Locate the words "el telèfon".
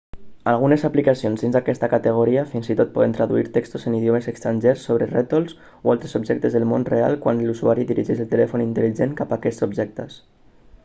8.25-8.65